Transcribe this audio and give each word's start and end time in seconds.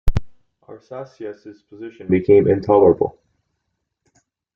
Arsacius' 0.63 1.61
position 1.69 2.07
became 2.07 2.47
intolerable. 2.47 3.19